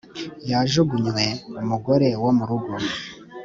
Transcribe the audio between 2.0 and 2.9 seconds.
wo murugo